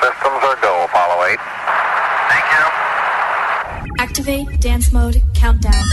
[0.00, 1.38] systems are go, Apollo 8.
[2.30, 2.64] Thank you.
[3.98, 5.84] Activate dance mode countdown.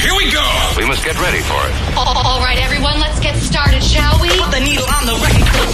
[0.00, 0.42] Here we go.
[0.76, 1.74] We must get ready for it.
[1.96, 4.28] All right, everyone, let's get started, shall we?
[4.30, 5.68] Put the needle on the record.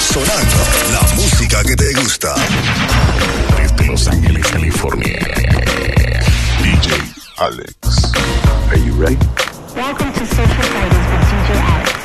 [0.00, 0.58] Sonando
[0.92, 2.34] la música que te gusta.
[3.56, 5.18] Desde Los Ángeles, California.
[6.62, 6.90] DJ
[7.38, 8.12] Alex.
[8.70, 9.18] Are you ready?
[9.74, 12.03] Welcome to Social Fridays with DJ Alex.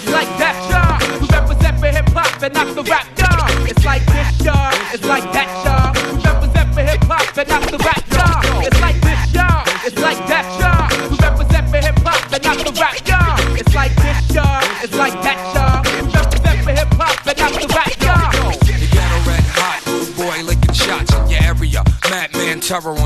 [0.00, 0.96] It's like that, y'all.
[1.20, 3.44] We represent for hip hop and not the rap, y'all.
[3.68, 4.72] It's like this, y'all.
[4.96, 5.92] It's like that, y'all.
[6.16, 8.64] We represent for hip hop and not the rap, y'all.
[8.64, 9.60] It's like this, y'all.
[9.84, 10.88] It's like that, y'all.
[11.04, 13.36] We represent for hip hop and not the rap, y'all.
[13.60, 14.64] It's like this, y'all.
[14.80, 15.84] It's like that, y'all.
[15.84, 17.92] We represent for hip hop and not the rap.
[18.00, 19.84] You got a red hot
[20.16, 21.84] boy licking shots in your area.
[22.08, 22.96] Madman terror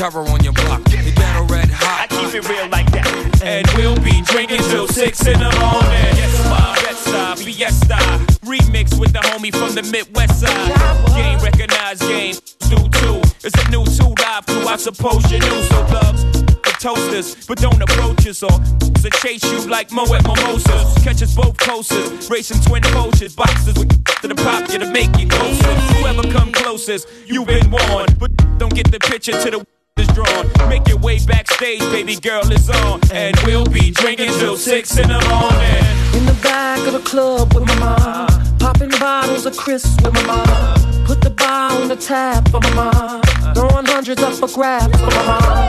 [0.00, 0.80] terror on your block.
[0.88, 2.00] You got a red hot.
[2.00, 3.04] I keep it real like that.
[3.44, 6.16] And we'll be drinking till six in the morning.
[6.16, 8.00] Yes, ma, Fiesta, Fiesta.
[8.48, 10.72] Remix with the homie from the Midwest side.
[11.12, 12.32] Game recognized, game
[12.72, 13.20] do too.
[13.44, 15.60] It's a new two live crew, I suppose you knew.
[15.68, 18.56] So the toasters, but don't approach us or
[19.04, 20.96] to chase you like Mo at Mimosas.
[21.04, 23.92] Catch us both closest, racing twin poachers, boxers with
[24.22, 25.74] to the pop you to make you closer.
[26.00, 30.46] Whoever come closest, you've been warned, but don't get the picture to the is drawn.
[30.68, 33.00] Make your way backstage, baby girl is on.
[33.12, 35.84] And we'll be drinking till six in the morning.
[36.18, 38.58] In the back of the club with my mom.
[38.58, 41.04] Popping bottles of crisps with my mom.
[41.04, 43.22] Put the bar on the tap for my mom.
[43.54, 45.68] Throwing hundreds up for grabs for my mom.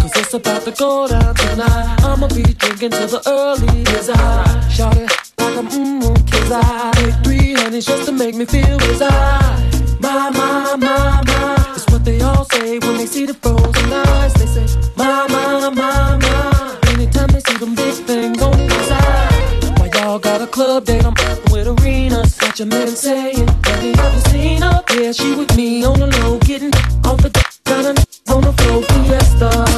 [0.00, 1.96] Cause it's about to go down tonight.
[2.04, 6.50] I'ma be drinking till the early as I shout it like I'm mmm kids.
[6.52, 9.08] I take three honeys just to make me feel as I.
[10.00, 11.59] My, my, my, my.
[12.00, 14.32] What they all say when they see the frozen eyes.
[14.32, 16.78] They say, my, my, my, my.
[16.92, 19.78] Anytime they see them big things on the side.
[19.78, 21.04] Why y'all got a club date?
[21.04, 21.12] I'm
[21.52, 22.38] with arenas.
[22.38, 24.82] Got your man saying, have you seen her?
[24.94, 26.72] Yeah, she with me on the low, getting
[27.04, 27.28] off the
[27.64, 28.82] got n- on the floor.
[28.82, 29.69] Fiesta.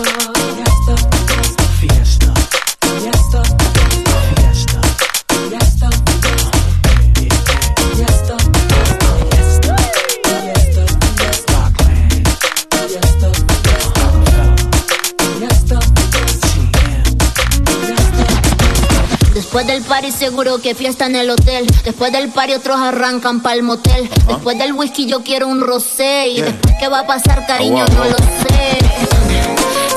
[19.82, 21.66] Del party seguro que fiesta en el hotel.
[21.84, 24.08] Después del party otros arrancan pa'l motel.
[24.28, 26.28] Después del whisky yo quiero un rosé.
[26.28, 28.78] Y después qué va a pasar, cariño, no lo sé.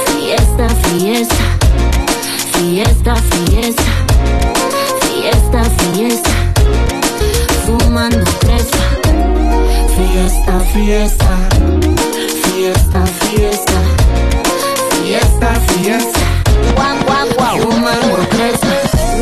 [0.08, 1.36] Fiesta, fiesta.
[2.54, 3.84] Fiesta, fiesta.
[5.02, 6.32] Fiesta, fiesta.
[7.66, 8.86] Fumando crespa.
[9.96, 11.38] Fiesta, fiesta.
[12.44, 13.80] Fiesta, fiesta.
[15.04, 16.20] Fiesta, fiesta.
[16.76, 17.72] Guau, guau, guau.
[17.72, 18.65] Fumando crespa.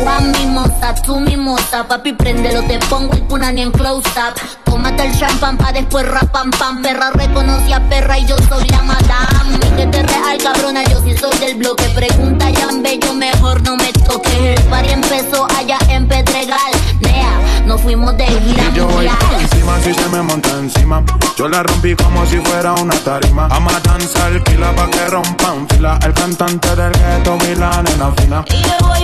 [0.04, 4.34] Juan mimosa, tú mimosa, papi prendelo, te pongo el punani en close up.
[4.64, 8.82] Tómate el champán pa' después rapam pam, perra reconoce a perra y yo soy la
[8.82, 9.58] madame.
[9.76, 11.84] Que te real cabrona, yo sí soy del bloque.
[11.94, 14.58] Pregunta ya bello, mejor no me toques.
[14.58, 16.72] El party empezó allá en Pedregal.
[17.00, 19.16] Nea, nos fuimos de gira Y yo voy mundial.
[19.40, 21.02] encima si se me monta encima.
[21.36, 23.46] Yo la rompí como si fuera una tarima.
[23.46, 25.98] A danzar pila pa' que rompan fila.
[26.04, 28.44] El cantante del ghetto y la nena fina.
[28.50, 29.00] Y yo voy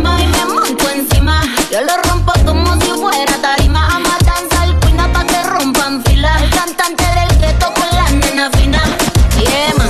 [0.00, 1.40] encima y me monto encima.
[1.70, 3.86] Yo lo rompo como si fuera tarima.
[3.96, 6.36] Ama danzar cuina pa' que rompan fila.
[6.42, 8.82] El cantante del gueto con la nena fina.
[9.38, 9.88] Yeah, man.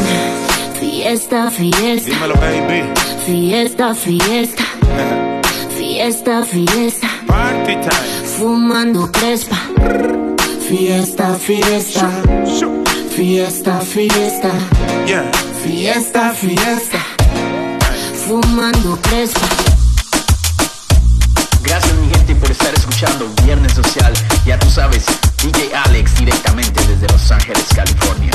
[0.80, 2.10] Fiesta, fiesta.
[2.10, 2.92] Dímelo, baby.
[3.26, 4.64] Fiesta, fiesta.
[5.78, 7.08] Fiesta, fiesta.
[7.26, 8.26] Party time.
[8.38, 9.56] Fumando crespa.
[10.68, 12.10] Fiesta, fiesta.
[13.10, 14.50] Fiesta, fiesta.
[15.06, 15.30] Yeah.
[15.62, 16.98] Fiesta, fiesta.
[18.26, 19.69] Fumando crespa.
[21.62, 24.12] Gracias mi gente por estar escuchando Viernes Social.
[24.44, 25.04] Ya tú sabes,
[25.42, 28.32] DJ Alex directamente desde Los Ángeles, California.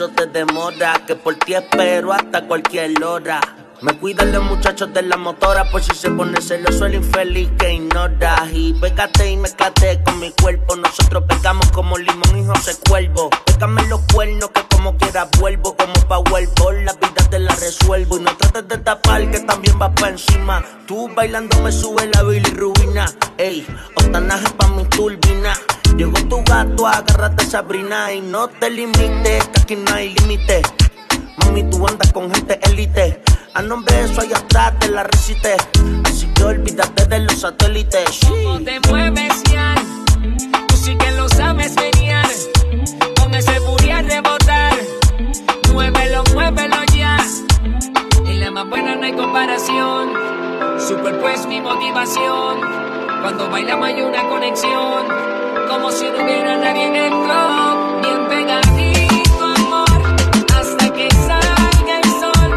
[0.00, 3.40] Acaso te demora, que por ti espero hasta cualquier hora.
[3.82, 7.74] Me cuidan los muchachos de la motora por si se pone celoso el infeliz que
[7.74, 8.46] ignora.
[8.52, 10.76] Y pégate y me cate con mi cuerpo.
[10.76, 13.30] Nosotros pegamos como limón y José Cuervo.
[13.46, 15.76] Pégame los cuernos que como quiera vuelvo.
[15.76, 18.18] Como Powerball, la vida te la resuelvo.
[18.18, 20.62] Y no trates de tapar que también vas pa' encima.
[20.86, 23.06] Tú bailando me sube la bilirrubina.
[23.38, 25.54] Ey, otanaje pa' mi turbina.
[25.96, 30.62] Llegó tu gato, agárrate Sabrina y no te limites, que aquí no hay límite.
[31.38, 33.22] Mami, tú andas con gente élite.
[33.54, 35.56] A nombre de eso, allá atrás te la recité.
[36.04, 38.20] Así que olvídate de los satélites.
[38.28, 39.74] ¿Cómo te mueves ya?
[40.68, 42.16] Tú sí que lo sabes venir.
[43.20, 44.74] Con ese booty a rebotar.
[45.72, 47.16] Muévelo, muévelo ya.
[48.24, 50.12] Y la más buena no hay comparación.
[50.78, 52.60] Super pues mi motivación.
[53.22, 55.39] Cuando bailamos hay una conexión.
[55.70, 58.00] Como si no hubiera nadie en el club.
[58.02, 60.02] Bien pegadito, amor.
[60.58, 62.50] Hasta que salga el sol.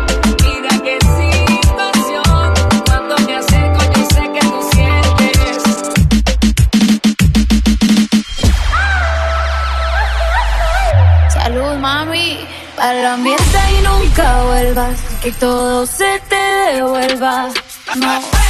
[0.44, 2.54] Mira qué situación.
[2.88, 5.58] Cuando me acerco, yo sé que tú sientes.
[11.34, 12.40] Salud, mami.
[12.76, 15.00] Para el ambiente y nunca vuelvas.
[15.22, 17.50] Que todo se te devuelva.
[17.96, 18.43] No.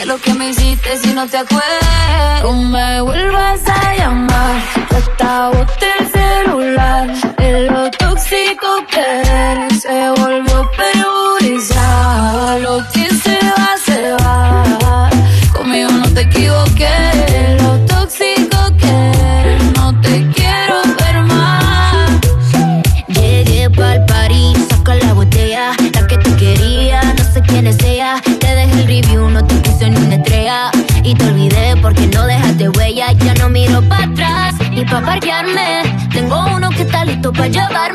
[0.00, 2.42] Es lo que me hiciste si no te acuerdas.
[2.42, 4.62] No me vuelvas a llamar.
[4.90, 7.36] Ya está boté el celular.
[7.36, 11.13] De lo tóxico que se volvió perjudicial.
[37.46, 37.93] Está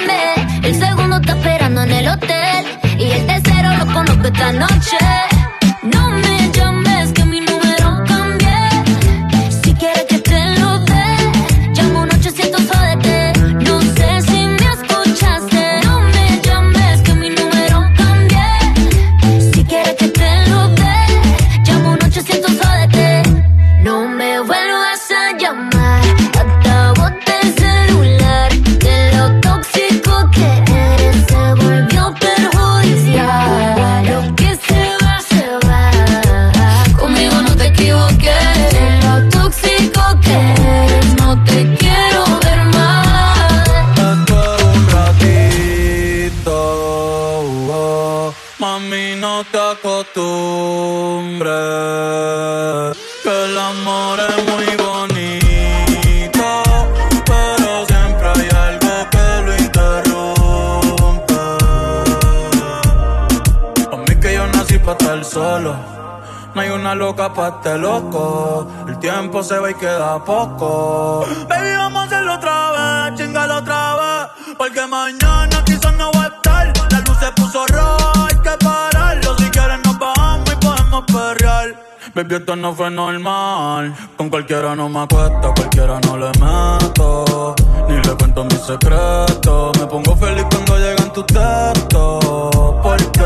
[65.26, 65.76] solo.
[66.54, 68.68] No hay una loca pa' este loco.
[68.88, 71.26] El tiempo se va y queda poco.
[71.48, 74.56] Baby, vamos a hacerlo otra vez, chingalo otra vez.
[74.58, 76.74] Porque mañana quizás no va a estar.
[76.92, 79.38] La luz se puso roja, hay que pararlo.
[79.38, 81.90] Si quieres nos bajamos y podemos perrear.
[82.16, 83.94] Baby, esto no fue normal.
[84.18, 87.56] Con cualquiera no me acuesto, cualquiera no le meto.
[87.88, 89.78] Ni le cuento mis secretos.
[89.80, 92.56] Me pongo feliz cuando llegan tus textos.
[92.82, 93.19] Porque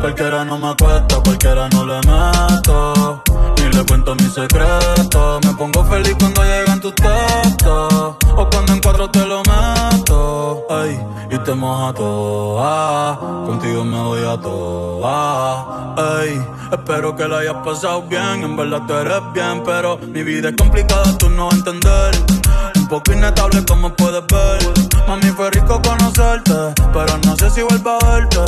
[0.00, 3.22] cualquiera no me acuesto, cualquiera no le meto.
[3.56, 5.44] Ni le cuento mis secretos.
[5.44, 8.16] Me pongo feliz cuando llegan tus textos.
[8.36, 10.66] O cuando en cuatro te lo meto.
[10.70, 11.00] Ay,
[11.30, 13.18] y te moja toda.
[13.46, 15.94] Contigo me voy a toda.
[15.96, 16.40] Ay,
[16.72, 18.42] espero que la hayas pasado bien.
[18.42, 22.67] En verdad tú eres bien, pero mi vida es complicada, tú no vas a entender.
[22.88, 24.60] Poco inestable como puedes ver.
[25.06, 28.38] Mami, fue rico conocerte, pero no sé si vuelvo a verte.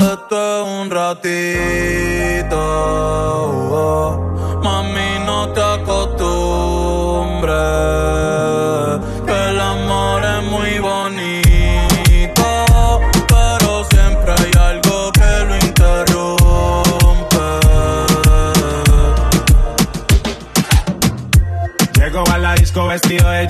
[0.00, 2.58] Esto es un ratito.
[3.72, 4.34] oh.
[4.64, 7.52] Mami, no te acostumbres.
[9.26, 12.44] Que el amor es muy bonito,
[13.28, 16.34] pero siempre hay algo que lo interrumpe.
[22.00, 23.46] Llego a la disco vestido de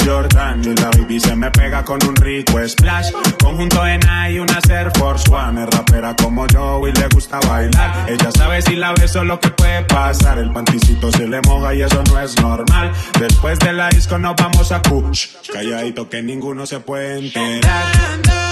[0.63, 3.11] Y la baby se me pega con un rico splash.
[3.43, 5.63] Conjunto en y una Air Force One.
[5.63, 8.09] Es rapera como yo y le gusta bailar.
[8.09, 10.39] Ella sabe si la beso lo que puede pasar.
[10.39, 12.93] El panticito se le moja y eso no es normal.
[13.19, 15.29] Después de la disco nos vamos a Kush.
[15.53, 18.44] Calladito que ninguno se puede enterar.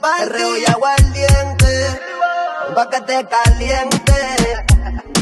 [0.00, 2.00] Pa' Perreo y aguardiente,
[2.74, 4.64] pa' que te caliente.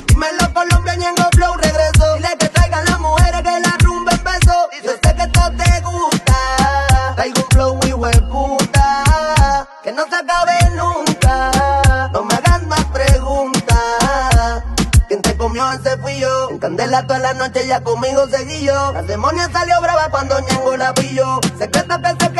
[0.06, 2.14] Dímelo Colombia, Ñengo Flow regresó.
[2.16, 4.68] Dile que traigan las mujeres que la rumba empezó.
[4.82, 7.14] Yo sé que esto te gusta.
[7.16, 12.10] Traigo un flow muy puta, que no se acabe nunca.
[12.12, 14.62] No me hagas más preguntas.
[15.08, 16.50] Quien te comió ese fui yo.
[16.50, 18.92] En candela toda la noche ya conmigo seguí yo.
[18.92, 21.40] La demonia salió brava cuando Ñengo la pilló.
[21.58, 22.32] Secretos que se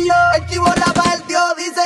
[0.00, 0.14] yo.
[0.36, 1.82] El chivo la partió, dice.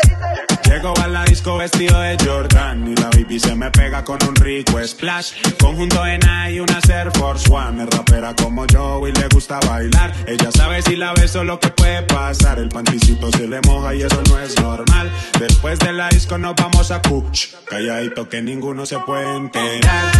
[0.68, 4.34] Llego a la disco vestido de Jordan y la baby se me pega con un
[4.34, 5.32] rico splash.
[5.60, 7.84] Conjunto de Nike y una Air Force One.
[7.84, 10.12] Es rapera como yo y le gusta bailar.
[10.26, 12.58] Ella sabe si la beso lo que puede pasar.
[12.58, 15.10] El panticito se le moja y eso no es normal.
[15.38, 17.54] Después de la disco nos vamos a Kuch.
[17.64, 20.12] Calladito que ninguno se puede enterar.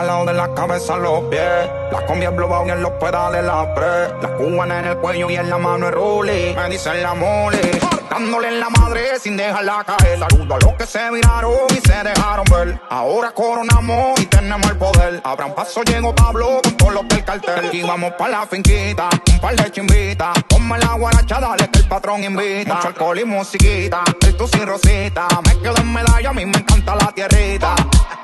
[0.00, 1.68] Calado de la cabeza a los pies.
[1.92, 4.08] La combi es y en los pedales la pre.
[4.22, 6.54] La cubana en el cuello y en la mano es ruli.
[6.56, 7.60] Me dicen la mole.
[8.08, 10.18] Dándole en la madre sin dejarla caer.
[10.18, 12.80] Saludo a los que se miraron y se dejaron ver.
[12.88, 15.20] Ahora coronamos y tenemos el poder.
[15.22, 17.68] Abran paso, llegó Pablo con todos los del cartel.
[17.72, 20.42] Y vamos pa' la finquita, un par de chimbitas.
[20.48, 22.74] Ponme la guaracha, dale que el patrón invita.
[22.74, 25.28] Mucho alcohol y musiquita, el tu sin rosita.
[25.46, 27.74] Me quedo en medalla, a mí me encanta la tierrita.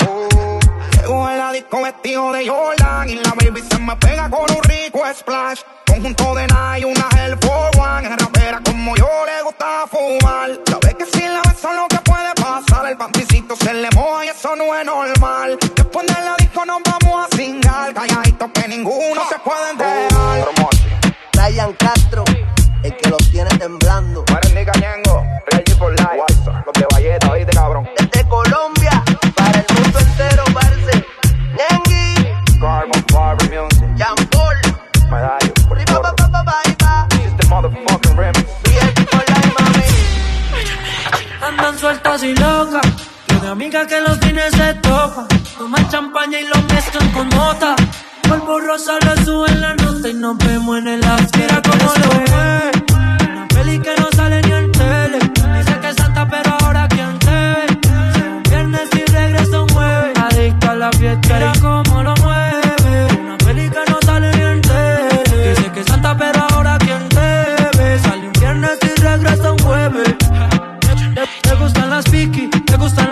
[0.09, 0.56] Uh.
[1.07, 4.63] Llego en la disco vestido de Jordan y la baby se me pega con un
[4.65, 5.61] rico splash.
[5.87, 8.09] Conjunto de Nike, una Air Force One.
[8.09, 10.51] Es rapera como yo le gusta fumar.
[10.69, 12.87] Sabe que si la beso lo que puede pasar.
[12.91, 15.57] El panticito se le moja y eso no es normal.
[15.77, 17.95] Después de la disco nos vamos a cingar.
[17.95, 20.45] Calladitos que ninguno se puede enterar.
[21.35, 22.25] Ryan Castro,
[22.83, 24.25] el que los tiene temblando.
[24.33, 25.23] Marendi Cañengo,
[25.53, 26.51] Reggie for Life.
[26.67, 27.89] Los de Valleta, oíste cabrón.
[27.97, 28.76] Desde Colombia,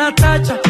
[0.04, 0.63] le gustan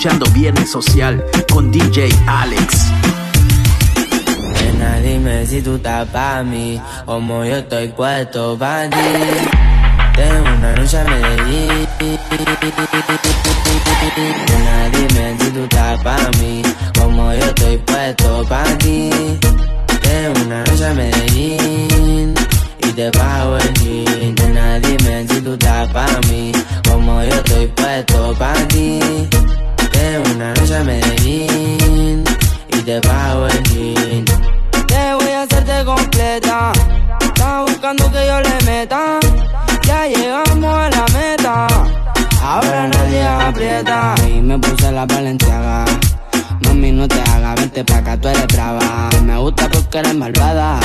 [0.00, 2.90] escuchando Viernes Social con DJ Alex.
[4.54, 8.96] Nena, dime si tú estás pa' mí, como yo estoy puesto pa' ti.
[10.16, 11.86] Tengo una noche a Medellín.
[14.48, 16.62] Nena, dime si tú estás pa' mí,
[16.98, 19.10] como yo estoy puesto pa' ti.
[20.00, 22.34] Tengo una noche a Medellín
[22.78, 24.34] y te pago el jean.
[24.34, 26.52] Nena, dime si tú estás pa' mí,
[26.88, 29.28] como yo estoy puesto pa' ti.
[30.00, 32.24] Una noche a Medellín
[32.68, 34.24] y te pago el jean.
[34.86, 36.72] Te voy a hacerte completa.
[37.20, 39.20] Estás buscando que yo le meta.
[39.86, 41.66] Ya llegamos a la meta.
[42.42, 44.14] Ahora nadie aprieta.
[44.26, 45.84] Y me puse la valenciaga.
[46.64, 49.10] Mami, no te hagas, vente pa' acá, tú eres brava.
[49.22, 50.80] Me gusta porque eres malvada.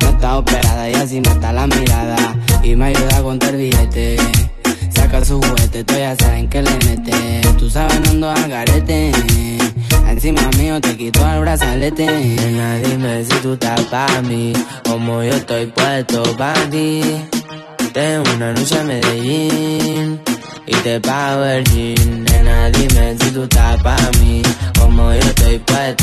[0.00, 2.34] No está operada y así mata la mirada.
[2.64, 4.16] Y me ayuda a contar billete.
[5.12, 7.42] Saca su juguete, tú ya saben que le mete.
[7.58, 9.12] Tú sabes, no ando al garete.
[10.08, 12.06] Encima mío te quito el brazalete.
[12.06, 14.54] Nena, dime si tú estás pa' mí,
[14.88, 17.02] como yo estoy puesto pa' ti.
[17.92, 20.18] Tengo una noche a Medellín
[20.66, 22.24] y te pago el jean.
[22.24, 24.40] Nena, dime si tú estás pa' mí,
[24.80, 26.01] como yo estoy puesto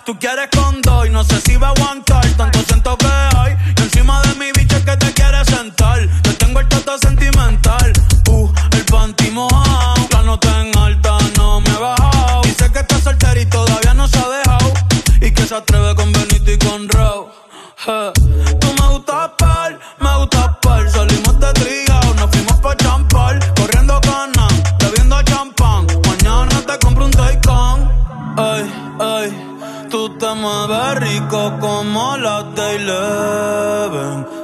[0.00, 0.48] afrenta, tú quieres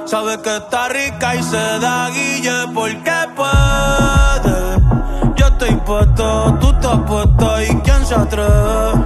[0.07, 4.79] Sabes que está rica y se da guille porque puede.
[5.35, 8.96] Yo estoy puesto, tú estás puesta y quién se atreve.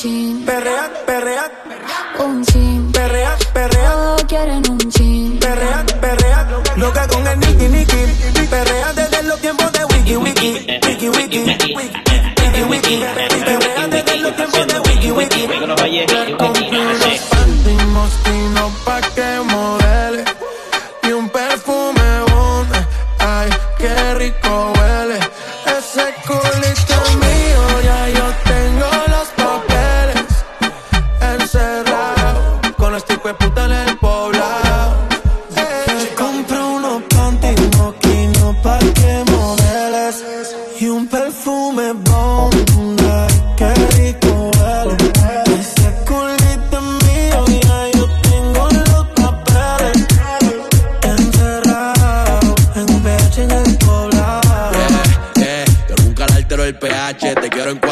[0.00, 0.44] Chin.
[0.46, 1.50] perrea, perrea,
[2.20, 5.38] Un chin, perrea, perrea, todos quieren un chin.
[5.38, 6.48] perrea, perrea.
[6.76, 8.46] Loca con el Nicky Nicky.
[8.48, 10.66] Perrea desde los tiempos de Wiki Wiki.
[10.86, 11.38] Wiki Wiki.
[11.40, 13.04] Wiki Wiki.
[13.44, 15.48] Perrea desde los tiempos de Wiki Wiki.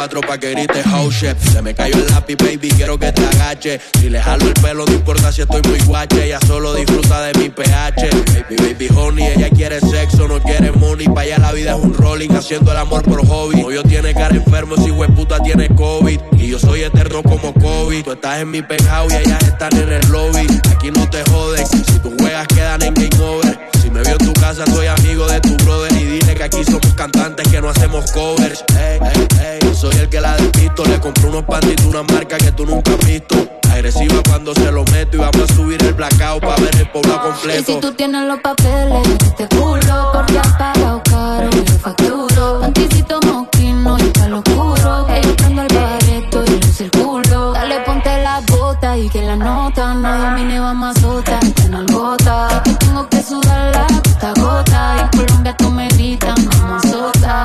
[0.09, 1.37] Te quiero en cuatro pa' oh shit.
[1.37, 3.79] Se me cayó el lápiz, baby, quiero que te agache.
[3.99, 6.25] Si le jalo el pelo, no importa si estoy muy guache.
[6.25, 8.09] Ella solo disfruta de mi pH.
[8.33, 11.07] Baby, baby, honey, ella quiere sexo, no quiere money.
[11.07, 13.61] Pa' allá la vida es un rolling, haciendo el amor por hobby.
[13.61, 16.19] Novio tiene cara enfermo, si hueputa tiene COVID.
[16.33, 18.03] Y yo soy eterno como COVID.
[18.03, 20.47] Tú estás en mi penthouse y ellas están en el lobby.
[20.71, 23.59] Aquí no te joden, si tus juegas quedan en game over.
[23.81, 25.91] Si me veo en tu casa, soy amigo de tu brother.
[25.93, 28.63] Y dile que aquí somos cantantes que no hacemos covers.
[28.77, 30.83] Ey, ey, ey, yo soy el que la despisto.
[30.85, 33.35] Le compré unos pantitos, una marca que tú nunca has visto.
[33.71, 37.13] Agresiva cuando se lo meto y vamos a subir el blackout pa' ver el pueblo
[37.13, 37.79] Y si completo.
[37.79, 42.61] tú tienes los papeles, te culo, porque has pagado caro, yo facturo.
[42.61, 47.53] Panticito moquino y pa' lo oscuro, que el bareto y luce el culo.
[47.53, 51.85] Dale, ponte la bota y que la nota no domine, vamos a sota, en el
[51.85, 52.61] gota.
[52.65, 57.43] Que tengo que sudar la gota gota, y Colombia tú me gritas, mamá sota.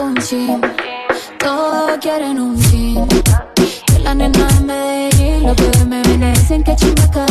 [0.00, 0.60] Un chin,
[6.64, 7.27] viene dicen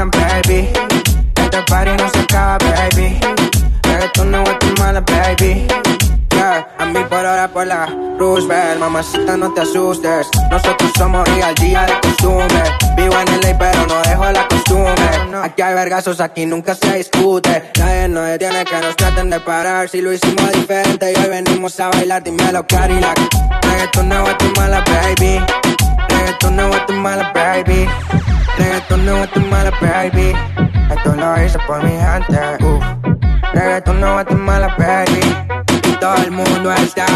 [0.00, 0.68] semana, baby.
[1.36, 3.18] Este party no se acaba, baby.
[3.82, 5.66] Reggaetón de Guatemala, baby.
[6.30, 7.86] Yeah, a mí por ahora por la
[8.18, 10.28] Roosevelt Mamacita no te asustes.
[10.50, 12.62] Nosotros somos real día de costumbre.
[12.96, 15.10] Vivo en LA pero no dejo la costumbre.
[15.42, 17.70] Aquí hay vergazos, aquí nunca se discute.
[17.78, 19.88] Nadie nos detiene que nos traten de parar.
[19.88, 23.18] Si lo hicimos diferente y hoy venimos a bailar Dímelo Cadillac
[23.62, 25.44] Reggaeton de Guatemala baby.
[26.08, 27.88] Reggaeton de Guatemala baby
[28.60, 30.34] Reggaeton de Guatemala baby
[30.94, 32.84] Esto lo hice por mi gente Uf.
[33.54, 35.36] Reggaeton de Guatemala baby
[35.88, 37.06] y todo el mundo está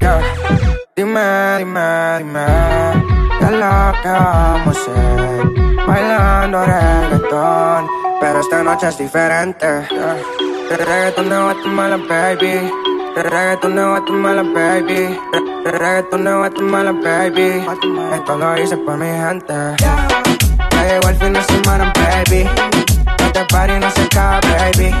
[0.00, 0.20] Yeah.
[0.94, 2.46] Dime, dime, dime
[3.38, 5.86] ¿Qué es lo que vamos a hacer?
[5.86, 7.88] Bailando reggaetón
[8.20, 10.45] Pero esta noche es diferente yeah.
[10.70, 12.70] Reggaetón de Guatemala, baby.
[13.16, 15.18] Reggaetón de Guatemala, baby.
[15.32, 17.64] Re- Reggaetón de Guatemala, baby.
[18.14, 19.54] Esto lo hice por mi gente.
[19.78, 22.48] Ya llegó el fin de semana, baby.
[23.24, 24.94] Este party no se acaba, baby.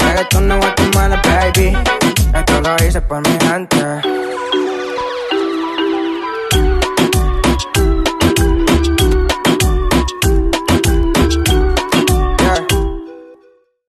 [0.00, 1.76] Reggaetón de Guatemala, baby.
[2.34, 4.19] Esto lo hice por mi gente